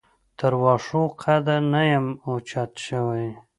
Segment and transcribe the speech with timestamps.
[0.37, 3.27] تر واښو قده نه یم اوچت شوی.